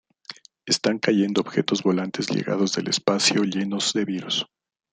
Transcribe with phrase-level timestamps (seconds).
[0.65, 4.47] Están cayendo objetos volantes llegados del espacio llenos de virus.